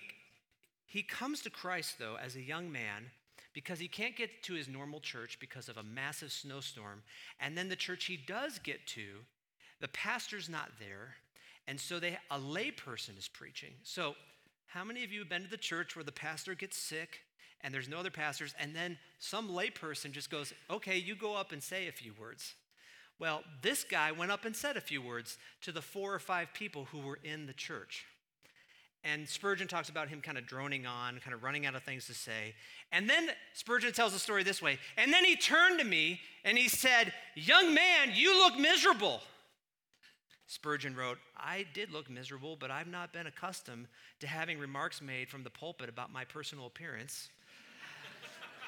[0.86, 3.12] he comes to Christ, though, as a young man
[3.54, 7.04] because he can't get to his normal church because of a massive snowstorm.
[7.39, 9.19] And then the church he does get to,
[9.82, 11.15] the pastor's not there.
[11.67, 13.73] And so they, a layperson is preaching.
[13.84, 14.15] So,
[14.67, 17.21] how many of you have been to the church where the pastor gets sick
[17.65, 21.51] and there's no other pastors, and then some layperson just goes, Okay, you go up
[21.51, 22.54] and say a few words?
[23.17, 26.54] Well, this guy went up and said a few words to the four or five
[26.54, 28.06] people who were in the church.
[29.04, 32.06] And Spurgeon talks about him kind of droning on, kind of running out of things
[32.06, 32.54] to say.
[32.91, 34.78] And then Spurgeon tells the story this way.
[34.97, 39.21] And then he turned to me and he said, Young man, you look miserable.
[40.47, 43.88] Spurgeon wrote, I did look miserable, but I've not been accustomed
[44.19, 47.30] to having remarks made from the pulpit about my personal appearance.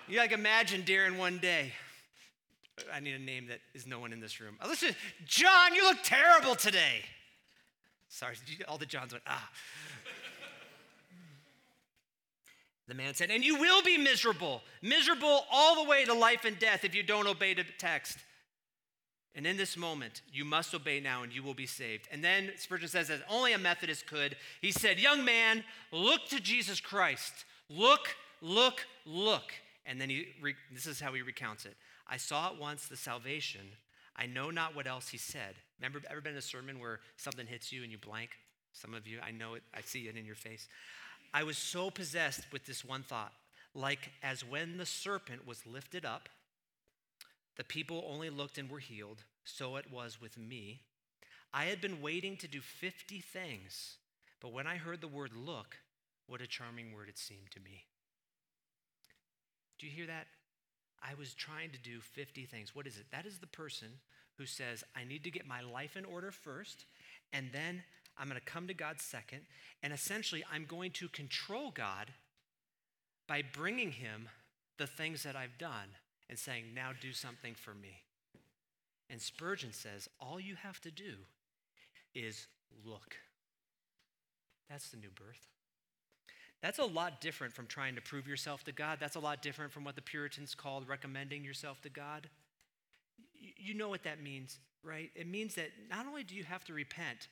[0.08, 1.74] You like imagine Darren one day.
[2.94, 4.58] I need a name that is no one in this room.
[4.62, 7.02] Oh, listen, John, you look terrible today.
[8.08, 8.36] Sorry,
[8.68, 9.50] all the Johns went, ah.
[12.88, 16.58] The man said, And you will be miserable, miserable all the way to life and
[16.58, 18.18] death if you don't obey the text.
[19.36, 22.08] And in this moment, you must obey now and you will be saved.
[22.12, 26.40] And then Spurgeon says, as only a Methodist could, he said, Young man, look to
[26.40, 27.46] Jesus Christ.
[27.70, 29.54] Look, look, look.
[29.88, 30.28] And then he,
[30.72, 31.76] this is how he recounts it.
[32.08, 33.62] I saw at once the salvation.
[34.16, 35.56] I know not what else he said.
[35.80, 38.32] Remember, ever been in a sermon where something hits you and you blank?
[38.74, 40.68] Some of you, I know it, I see it in your face.
[41.34, 43.34] I was so possessed with this one thought
[43.78, 46.30] like as when the serpent was lifted up,
[47.58, 50.82] the people only looked and were healed, so it was with me.
[51.54, 53.98] I had been waiting to do 50 things,
[54.42, 55.78] but when I heard the word look,
[56.26, 57.86] what a charming word it seemed to me.
[59.80, 60.28] Do you hear that?
[61.02, 62.76] I was trying to do 50 things.
[62.76, 63.06] What is it?
[63.12, 63.88] That is the person
[64.38, 66.86] who says, I need to get my life in order first,
[67.34, 67.84] and then
[68.18, 69.42] I'm going to come to God second,
[69.84, 72.12] and essentially, I'm going to control God
[73.28, 74.30] by bringing Him
[74.78, 75.90] the things that I've done
[76.30, 78.02] and saying, Now do something for me.
[79.10, 81.14] And Spurgeon says, All you have to do
[82.16, 82.48] is
[82.86, 83.16] look.
[84.70, 85.48] That's the new birth.
[86.62, 88.98] That's a lot different from trying to prove yourself to God.
[89.00, 92.30] That's a lot different from what the Puritans called recommending yourself to God.
[93.58, 95.12] You know what that means, right?
[95.16, 97.28] It means that not only do you have to repent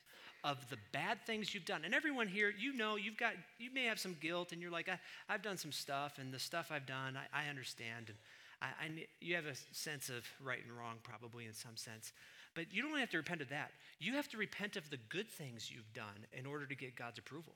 [0.46, 1.82] of the bad things you've done.
[1.84, 4.88] And everyone here, you know, you've got, you may have some guilt, and you're like,
[4.88, 8.10] I, have done some stuff, and the stuff I've done, I, I understand.
[8.10, 8.18] And
[8.62, 12.14] I, I, you have a sense of right and wrong, probably in some sense.
[12.54, 13.72] But you don't have to repent of that.
[14.00, 17.18] You have to repent of the good things you've done in order to get God's
[17.18, 17.56] approval.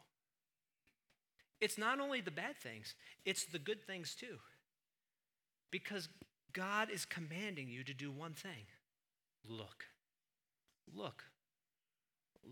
[1.61, 2.95] It's not only the bad things,
[3.25, 4.37] it's the good things too.
[5.71, 6.09] Because
[6.53, 8.65] God is commanding you to do one thing
[9.47, 9.85] look.
[10.95, 11.23] Look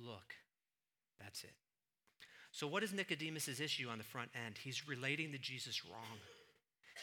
[0.05, 0.33] look.
[1.19, 1.53] That's it.
[2.51, 4.57] So, what is Nicodemus' issue on the front end?
[4.57, 6.19] He's relating to Jesus wrong.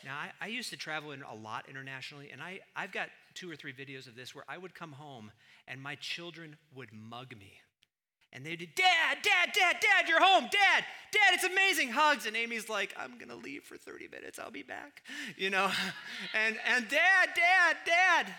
[0.05, 3.49] Now, I, I, used to travel in a lot internationally, and I, I've got two
[3.49, 5.31] or three videos of this where I would come home
[5.69, 7.53] and my children would mug me.
[8.35, 10.49] And they'd, Dad, Dad, Dad, Dad, you're home.
[10.51, 11.90] Dad, Dad, it's amazing.
[11.90, 12.27] Hugs.
[12.27, 14.38] And Amy's like, I'm going to leave for 30 minutes.
[14.38, 15.03] I'll be back.
[15.37, 15.70] You know?
[16.35, 18.35] and, and Dad, Dad, Dad.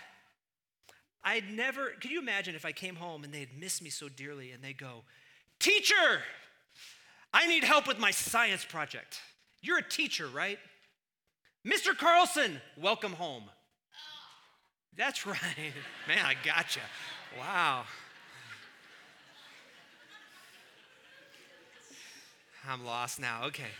[1.24, 4.52] I'd never, could you imagine if I came home and they'd miss me so dearly
[4.52, 5.02] and they go,
[5.58, 6.22] Teacher,
[7.32, 9.18] I need help with my science project.
[9.62, 10.58] You're a teacher, right?
[11.66, 11.96] Mr.
[11.96, 13.44] Carlson, welcome home.
[14.96, 15.38] That's right.
[16.06, 16.82] Man, I got you.
[17.38, 17.84] Wow.
[22.68, 23.44] I'm lost now.
[23.46, 23.70] Okay.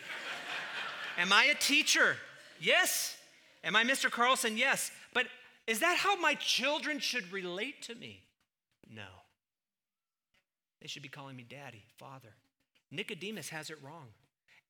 [1.18, 2.16] Am I a teacher?
[2.60, 3.16] Yes.
[3.64, 4.10] Am I Mr.
[4.10, 4.56] Carlson?
[4.56, 4.90] Yes.
[5.12, 5.26] But
[5.66, 8.22] is that how my children should relate to me?
[8.94, 9.02] No.
[10.80, 12.34] They should be calling me daddy, father.
[12.90, 14.08] Nicodemus has it wrong.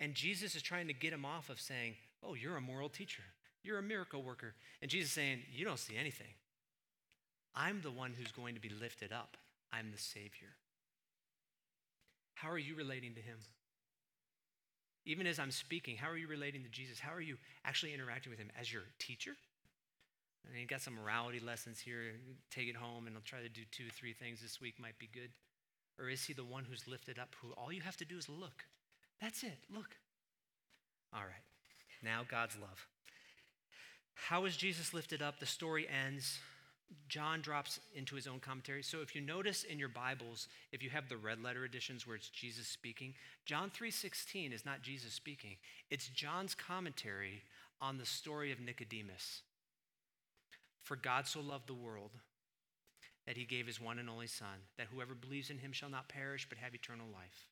[0.00, 3.22] And Jesus is trying to get him off of saying, Oh, you're a moral teacher.
[3.62, 4.54] You're a miracle worker.
[4.80, 6.34] And Jesus is saying, You don't see anything.
[7.54, 9.36] I'm the one who's going to be lifted up.
[9.72, 10.54] I'm the Savior.
[12.34, 13.38] How are you relating to Him?
[15.06, 16.98] Even as I'm speaking, how are you relating to Jesus?
[16.98, 19.36] How are you actually interacting with Him as your teacher?
[20.44, 22.12] And you got some morality lessons here.
[22.50, 24.74] Take it home, and I'll try to do two, three things this week.
[24.80, 25.30] Might be good.
[25.98, 27.34] Or is He the one who's lifted up?
[27.40, 28.64] Who all you have to do is look.
[29.20, 29.58] That's it.
[29.72, 29.96] Look.
[31.14, 31.46] All right.
[32.02, 32.86] Now God's love.
[34.14, 35.38] How is Jesus lifted up?
[35.38, 36.40] The story ends.
[37.08, 38.82] John drops into his own commentary.
[38.82, 42.16] So if you notice in your Bibles, if you have the red letter editions where
[42.16, 45.56] it's Jesus speaking, John 3:16 is not Jesus speaking.
[45.88, 47.44] It's John's commentary
[47.80, 49.42] on the story of Nicodemus.
[50.82, 52.12] For God so loved the world
[53.26, 56.08] that he gave his one and only son, that whoever believes in him shall not
[56.08, 57.48] perish but have eternal life.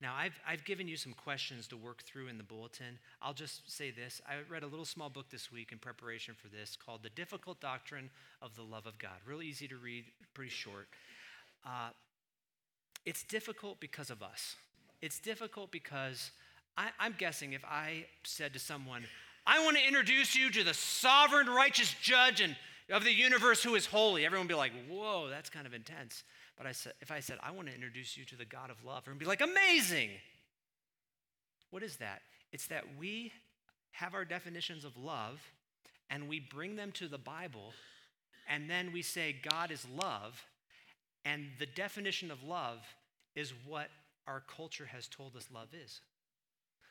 [0.00, 2.98] Now, I've, I've given you some questions to work through in the bulletin.
[3.20, 4.20] I'll just say this.
[4.28, 7.60] I read a little small book this week in preparation for this called The Difficult
[7.60, 9.18] Doctrine of the Love of God.
[9.26, 10.86] Really easy to read, pretty short.
[11.66, 11.90] Uh,
[13.04, 14.54] it's difficult because of us.
[15.02, 16.30] It's difficult because
[16.76, 19.02] I, I'm guessing if I said to someone,
[19.44, 22.54] I want to introduce you to the sovereign, righteous judge and
[22.90, 26.22] of the universe who is holy, everyone would be like, whoa, that's kind of intense.
[26.58, 28.84] But I said, if I said, I want to introduce you to the God of
[28.84, 30.10] love, and be like, amazing.
[31.70, 32.22] What is that?
[32.52, 33.32] It's that we
[33.92, 35.40] have our definitions of love
[36.10, 37.72] and we bring them to the Bible,
[38.48, 40.42] and then we say, God is love,
[41.24, 42.78] and the definition of love
[43.36, 43.88] is what
[44.26, 46.00] our culture has told us love is.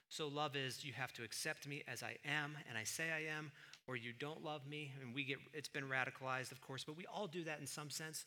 [0.09, 3.35] So, love is you have to accept me as I am, and I say I
[3.35, 3.51] am,
[3.87, 7.05] or you don't love me, and we get it's been radicalized, of course, but we
[7.07, 8.25] all do that in some sense.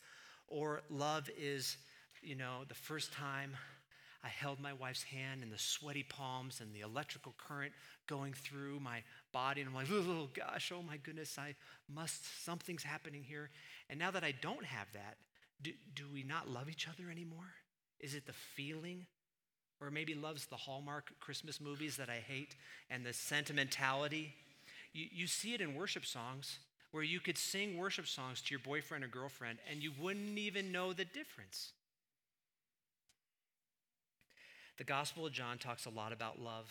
[0.51, 1.77] Or love is,
[2.23, 3.57] you know, the first time
[4.23, 7.73] I held my wife's hand and the sweaty palms and the electrical current
[8.07, 9.63] going through my body.
[9.63, 11.55] And I'm like, oh gosh, oh my goodness, I
[11.89, 13.51] must, something's happening here.
[13.89, 15.17] And now that I don't have that,
[15.63, 17.55] do, do we not love each other anymore?
[17.99, 19.07] Is it the feeling?
[19.81, 22.55] Or maybe love's the Hallmark Christmas movies that I hate
[22.91, 24.35] and the sentimentality.
[24.93, 26.59] You, you see it in worship songs
[26.93, 30.73] where you could sing worship songs to your boyfriend or girlfriend and you wouldn't even
[30.73, 31.73] know the difference.
[34.79, 36.67] The Gospel of John talks a lot about love.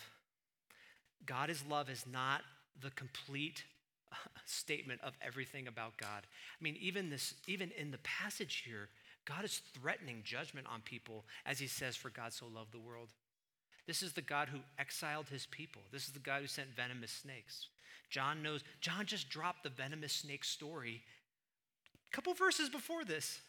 [1.26, 2.42] God is love is not
[2.80, 3.64] the complete
[4.46, 6.22] statement of everything about God.
[6.24, 8.88] I mean, even this, even in the passage here,
[9.24, 13.08] God is threatening judgment on people as he says, For God so loved the world.
[13.86, 15.82] This is the God who exiled his people.
[15.92, 17.68] This is the God who sent venomous snakes.
[18.10, 21.02] John knows, John just dropped the venomous snake story
[22.12, 23.40] a couple verses before this.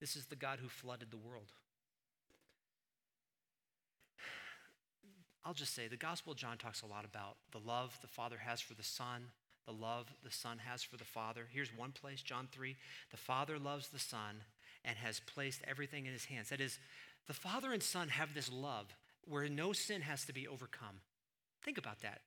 [0.00, 1.52] This is the God who flooded the world.
[5.44, 8.38] I'll just say the Gospel of John talks a lot about the love the Father
[8.38, 9.24] has for the Son,
[9.66, 11.48] the love the Son has for the Father.
[11.52, 12.76] Here's one place, John 3.
[13.10, 14.42] The Father loves the Son
[14.84, 16.50] and has placed everything in his hands.
[16.50, 16.78] That is,
[17.26, 18.86] the Father and Son have this love
[19.24, 21.00] where no sin has to be overcome.
[21.64, 22.20] Think about that.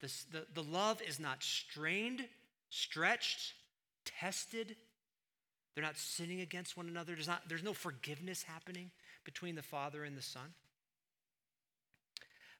[0.00, 2.24] The, the love is not strained,
[2.70, 3.54] stretched,
[4.04, 4.76] tested.
[5.74, 7.14] They're not sinning against one another.
[7.14, 8.90] There's, not, there's no forgiveness happening
[9.24, 10.54] between the Father and the Son.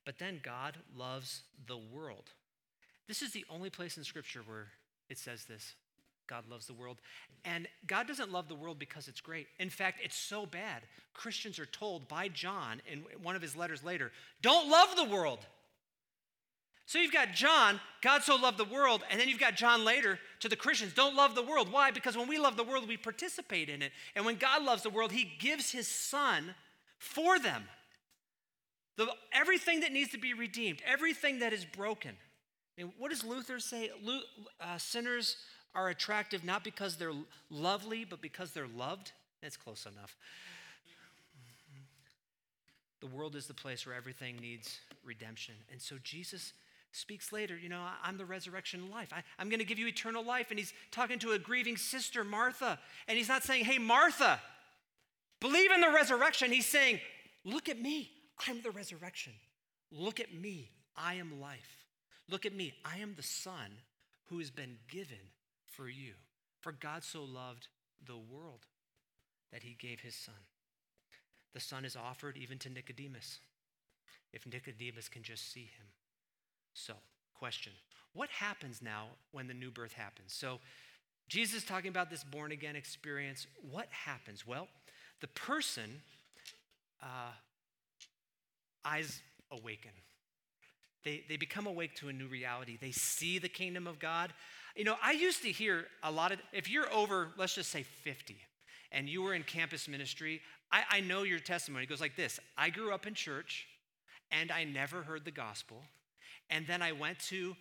[0.04, 2.30] But then God loves the world.
[3.08, 4.68] This is the only place in Scripture where
[5.08, 5.74] it says this
[6.28, 6.98] God loves the world.
[7.44, 9.48] And God doesn't love the world because it's great.
[9.58, 10.82] In fact, it's so bad.
[11.12, 15.40] Christians are told by John in one of his letters later don't love the world.
[16.92, 20.18] So you've got John, God so loved the world, and then you've got John later
[20.40, 21.72] to the Christians, don't love the world.
[21.72, 21.90] Why?
[21.90, 23.92] Because when we love the world, we participate in it.
[24.14, 26.55] And when God loves the world, he gives his son
[26.98, 27.64] for them.
[28.98, 32.11] The, everything that needs to be redeemed, everything that is broken.
[32.76, 33.90] I mean, what does Luther say?
[34.61, 35.38] Uh, sinners
[35.74, 37.14] are attractive not because they're
[37.48, 39.12] lovely, but because they're loved.
[39.40, 40.14] That's close enough.
[43.00, 45.55] The world is the place where everything needs redemption.
[45.70, 46.52] And so Jesus
[46.92, 49.12] speaks later, you know, I'm the resurrection life.
[49.12, 50.50] I, am going to give you eternal life.
[50.50, 52.78] And he's talking to a grieving sister, Martha.
[53.09, 54.40] And he's not saying, hey, Martha,
[55.40, 56.52] believe in the resurrection.
[56.52, 57.00] He's saying,
[57.44, 58.11] look at me.
[58.46, 59.33] I'm the resurrection.
[59.90, 60.70] Look at me.
[60.96, 61.87] I am life.
[62.28, 62.74] Look at me.
[62.85, 63.78] I am the Son
[64.26, 65.31] who has been given
[65.66, 66.12] for you.
[66.61, 67.68] For God so loved
[68.07, 68.66] the world
[69.52, 70.35] that he gave his Son.
[71.55, 73.40] The Son is offered even to Nicodemus,
[74.33, 75.87] if Nicodemus can just see him.
[76.74, 76.94] So,
[77.35, 77.72] question
[78.14, 80.32] What happens now when the new birth happens?
[80.32, 80.61] So,
[81.28, 83.46] Jesus talking about this born again experience.
[83.70, 84.46] What happens?
[84.46, 84.68] Well,
[85.20, 86.02] the person,
[87.02, 87.32] uh,
[88.85, 89.92] eyes awaken.
[91.04, 92.78] They, they become awake to a new reality.
[92.80, 94.32] They see the kingdom of God.
[94.76, 97.82] You know, I used to hear a lot of, if you're over, let's just say
[97.82, 98.37] 50,
[98.92, 101.85] and you were in campus ministry, I, I know your testimony.
[101.85, 103.66] It goes like this I grew up in church,
[104.30, 105.82] and I never heard the gospel.
[106.50, 107.56] And then I went to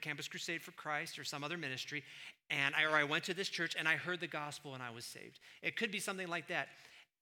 [0.00, 2.02] Campus Crusade for Christ or some other ministry,
[2.50, 4.90] and I, or I went to this church and I heard the gospel and I
[4.90, 5.38] was saved.
[5.62, 6.68] It could be something like that.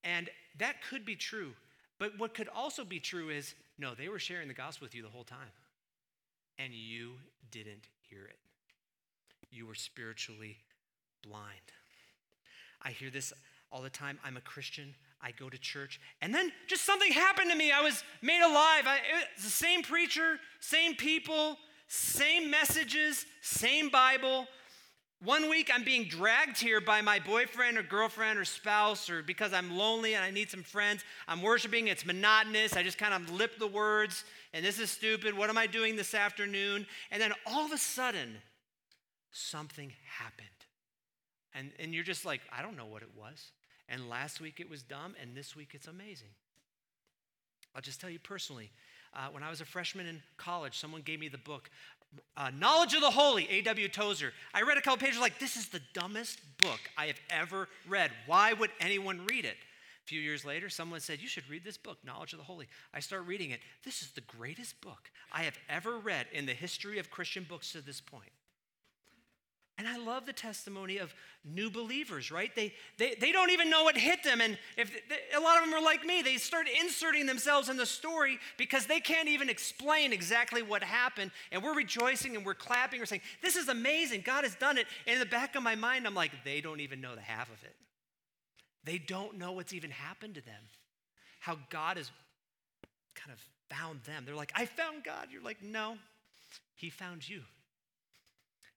[0.05, 1.53] And that could be true.
[1.99, 5.03] But what could also be true is no, they were sharing the gospel with you
[5.03, 5.53] the whole time,
[6.59, 7.13] and you
[7.51, 8.39] didn't hear it.
[9.51, 10.57] You were spiritually
[11.23, 11.73] blind.
[12.83, 13.33] I hear this
[13.73, 14.19] all the time.
[14.25, 14.95] I'm a Christian.
[15.23, 17.73] I go to church, and then just something happened to me.
[17.73, 18.87] I was made alive.
[18.87, 18.99] I,
[19.35, 21.57] it's the same preacher, same people,
[21.89, 24.47] same messages, same Bible.
[25.23, 29.55] One week I'm being dragged here by my boyfriend or girlfriend or spouse, or because
[29.55, 31.03] I'm lonely and I need some friends.
[31.27, 32.77] I'm worshiping, it's monotonous.
[32.77, 35.37] I just kind of lip the words, and this is stupid.
[35.37, 36.87] What am I doing this afternoon?
[37.11, 38.37] And then all of a sudden,
[39.33, 40.49] something happened.
[41.55, 43.53] And, and you're just like, I don't know what it was.
[43.89, 46.31] And last week it was dumb, and this week it's amazing.
[47.75, 48.71] I'll just tell you personally.
[49.15, 51.71] Uh, when I was a freshman in college, someone gave me the book,
[52.37, 53.89] uh, Knowledge of the Holy, A.W.
[53.89, 54.33] Tozer.
[54.53, 58.11] I read a couple pages, like, this is the dumbest book I have ever read.
[58.27, 59.57] Why would anyone read it?
[60.05, 62.69] A few years later, someone said, You should read this book, Knowledge of the Holy.
[62.95, 63.61] I start reading it.
[63.85, 67.73] This is the greatest book I have ever read in the history of Christian books
[67.73, 68.31] to this point.
[69.79, 72.55] And I love the testimony of new believers, right?
[72.57, 74.41] They, they, they don't even know what hit them.
[74.41, 77.77] And if they, a lot of them are like me, they start inserting themselves in
[77.77, 81.31] the story because they can't even explain exactly what happened.
[81.53, 83.01] And we're rejoicing and we're clapping.
[83.01, 84.23] We're saying, This is amazing.
[84.25, 84.87] God has done it.
[85.07, 87.49] And in the back of my mind, I'm like, They don't even know the half
[87.49, 87.77] of it.
[88.85, 90.63] They don't know what's even happened to them.
[91.41, 92.11] How God has
[93.15, 94.23] kind of found them.
[94.25, 95.29] They're like, I found God.
[95.31, 95.99] You're like, No,
[96.77, 97.43] He found you.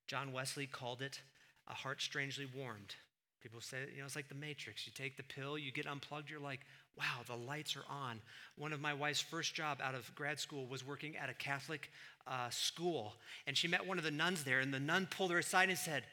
[0.10, 1.22] John Wesley called it
[1.68, 2.96] a heart strangely warmed.
[3.44, 4.88] People say, you know, it's like the Matrix.
[4.88, 6.62] You take the pill, you get unplugged, you're like,
[6.98, 8.20] wow, the lights are on.
[8.58, 11.92] One of my wife's first job out of grad school was working at a Catholic
[12.26, 13.14] uh, school.
[13.46, 15.78] And she met one of the nuns there, and the nun pulled her aside and
[15.78, 16.04] said,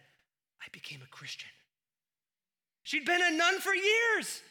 [0.61, 1.49] I became a Christian.
[2.83, 4.43] She'd been a nun for years.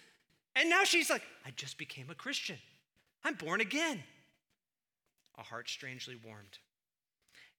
[0.55, 2.57] And now she's like, I just became a Christian.
[3.23, 4.03] I'm born again.
[5.37, 6.57] A heart strangely warmed.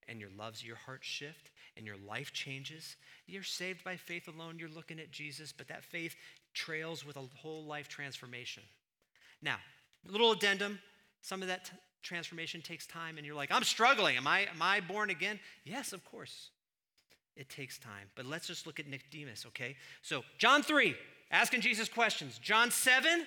[0.08, 2.96] And your loves your heart shift and your life changes.
[3.26, 4.58] You're saved by faith alone.
[4.58, 6.14] You're looking at Jesus, but that faith
[6.54, 8.62] trails with a whole life transformation.
[9.42, 9.56] Now,
[10.06, 10.78] little addendum
[11.26, 14.16] some of that t- transformation takes time, and you're like, I'm struggling.
[14.16, 15.40] Am I, am I born again?
[15.64, 16.50] Yes, of course.
[17.36, 18.08] It takes time.
[18.14, 19.74] But let's just look at Nicodemus, okay?
[20.02, 20.94] So, John 3,
[21.32, 22.38] asking Jesus questions.
[22.38, 23.26] John 7,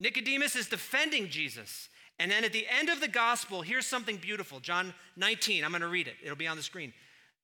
[0.00, 1.88] Nicodemus is defending Jesus.
[2.18, 4.60] And then at the end of the gospel, here's something beautiful.
[4.60, 6.14] John 19, I'm going to read it.
[6.22, 6.92] It'll be on the screen.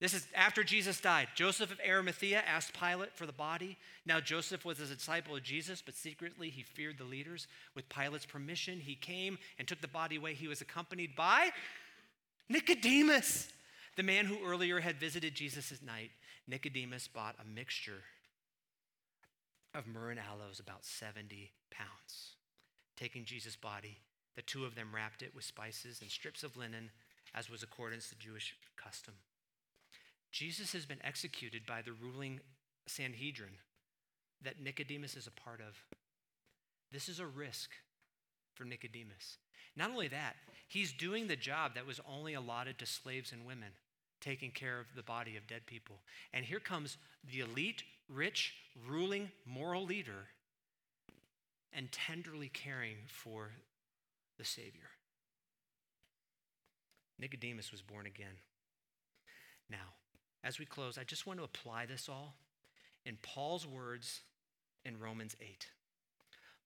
[0.01, 1.29] This is after Jesus died.
[1.35, 3.77] Joseph of Arimathea asked Pilate for the body.
[4.07, 7.49] Now, Joseph was a disciple of Jesus, but secretly he feared the leaders.
[7.75, 10.33] With Pilate's permission, he came and took the body away.
[10.33, 11.51] He was accompanied by
[12.49, 13.49] Nicodemus,
[13.97, 16.11] the man who earlier had visited Jesus at night.
[16.49, 18.03] Nicodemus bought a mixture
[19.75, 22.37] of myrrh and aloes, about 70 pounds.
[22.97, 23.99] Taking Jesus' body,
[24.37, 26.91] the two of them wrapped it with spices and strips of linen,
[27.35, 29.15] as was accordance to Jewish custom.
[30.31, 32.41] Jesus has been executed by the ruling
[32.87, 33.59] Sanhedrin
[34.43, 35.77] that Nicodemus is a part of.
[36.93, 37.71] This is a risk
[38.55, 39.39] for Nicodemus.
[39.77, 40.37] Not only that,
[40.69, 43.71] he's doing the job that was only allotted to slaves and women,
[44.21, 46.01] taking care of the body of dead people.
[46.33, 46.97] And here comes
[47.31, 48.55] the elite, rich,
[48.89, 50.27] ruling, moral leader
[51.73, 53.51] and tenderly caring for
[54.41, 54.89] the Savior.
[57.19, 58.39] Nicodemus was born again.
[59.69, 59.95] Now,
[60.43, 62.37] as we close, I just want to apply this all
[63.05, 64.23] in Paul's words
[64.83, 65.67] in Romans 8.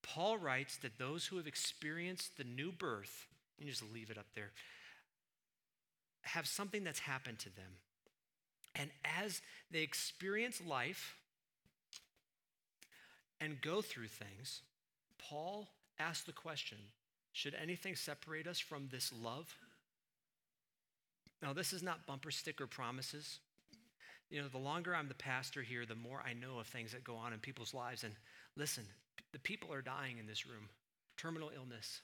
[0.02, 3.26] Paul writes that those who have experienced the new birth,
[3.58, 4.52] you just leave it up there,
[6.22, 7.80] have something that's happened to them.
[8.76, 11.16] And as they experience life
[13.40, 14.62] and go through things,
[15.18, 16.78] Paul asks the question
[17.34, 19.58] should anything separate us from this love?
[21.42, 23.40] Now, this is not bumper sticker promises.
[24.30, 27.02] You know, the longer I'm the pastor here, the more I know of things that
[27.02, 28.04] go on in people's lives.
[28.04, 28.14] And
[28.56, 28.84] listen,
[29.32, 30.68] the people are dying in this room,
[31.18, 32.02] terminal illness.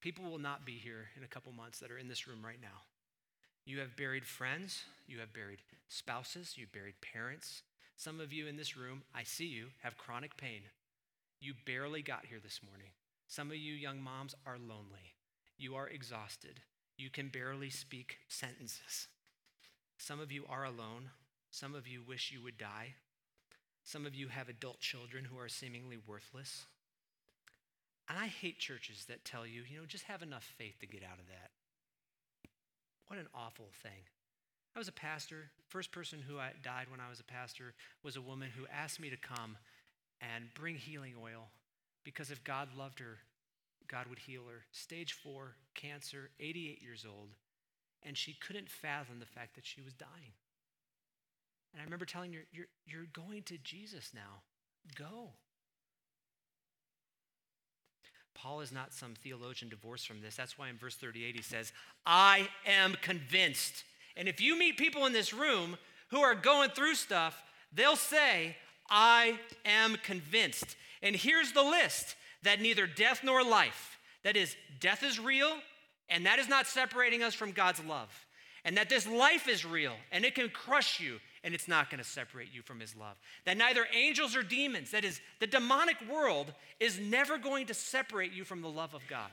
[0.00, 2.60] People will not be here in a couple months that are in this room right
[2.62, 2.84] now.
[3.64, 7.62] You have buried friends, you have buried spouses, you've buried parents.
[7.96, 10.60] Some of you in this room, I see you, have chronic pain.
[11.40, 12.90] You barely got here this morning.
[13.28, 15.14] Some of you young moms are lonely.
[15.58, 16.60] You are exhausted.
[16.96, 19.08] You can barely speak sentences.
[19.98, 21.10] Some of you are alone.
[21.50, 22.94] Some of you wish you would die.
[23.82, 26.66] Some of you have adult children who are seemingly worthless.
[28.08, 31.02] And I hate churches that tell you, you know, just have enough faith to get
[31.02, 31.50] out of that.
[33.08, 34.02] What an awful thing.
[34.74, 35.50] I was a pastor.
[35.68, 39.10] First person who died when I was a pastor was a woman who asked me
[39.10, 39.56] to come
[40.20, 41.48] and bring healing oil
[42.06, 43.18] because if God loved her,
[43.88, 44.62] God would heal her.
[44.70, 47.30] Stage four, cancer, 88 years old.
[48.04, 50.32] And she couldn't fathom the fact that she was dying.
[51.72, 54.42] And I remember telling her, You're, you're going to Jesus now.
[54.96, 55.32] Go.
[58.34, 60.36] Paul is not some theologian divorced from this.
[60.36, 61.72] That's why in verse 38 he says,
[62.04, 63.82] I am convinced.
[64.16, 65.76] And if you meet people in this room
[66.10, 67.42] who are going through stuff,
[67.72, 68.56] they'll say,
[68.88, 70.76] I am convinced.
[71.02, 75.52] And here's the list that neither death nor life, that is, death is real,
[76.08, 78.08] and that is not separating us from God's love.
[78.64, 82.02] And that this life is real, and it can crush you, and it's not going
[82.02, 83.14] to separate you from his love.
[83.44, 88.32] That neither angels or demons, that is, the demonic world, is never going to separate
[88.32, 89.30] you from the love of God.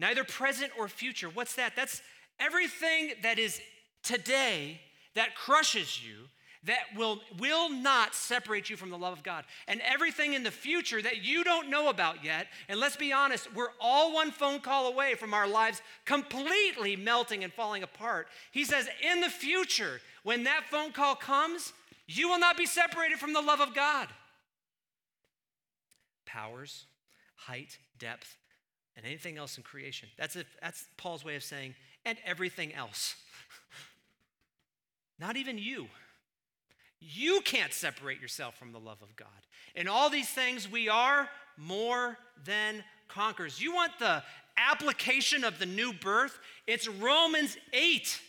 [0.00, 1.28] Neither present or future.
[1.28, 1.74] What's that?
[1.76, 2.02] That's
[2.40, 3.60] everything that is
[4.02, 4.80] today
[5.14, 6.28] that crushes you
[6.64, 9.44] that will, will not separate you from the love of God.
[9.68, 13.54] And everything in the future that you don't know about yet, and let's be honest,
[13.54, 18.28] we're all one phone call away from our lives completely melting and falling apart.
[18.50, 21.72] He says, in the future, when that phone call comes,
[22.06, 24.08] you will not be separated from the love of God.
[26.26, 26.86] Powers,
[27.36, 28.36] height, depth,
[28.96, 30.08] and anything else in creation.
[30.18, 33.14] That's, that's Paul's way of saying, and everything else.
[35.20, 35.86] Not even you.
[37.00, 39.28] You can't separate yourself from the love of God.
[39.74, 43.60] In all these things, we are more than conquerors.
[43.60, 44.22] You want the
[44.56, 46.38] application of the new birth?
[46.66, 48.20] It's Romans 8.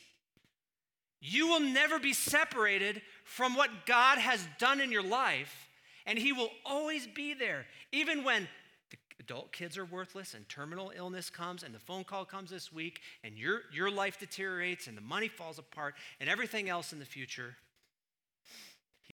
[1.22, 5.68] You will never be separated from what God has done in your life,
[6.06, 7.66] and He will always be there.
[7.92, 8.48] Even when
[8.92, 12.72] the adult kids are worthless and terminal illness comes and the phone call comes this
[12.72, 17.00] week and your, your life deteriorates and the money falls apart and everything else in
[17.00, 17.58] the future–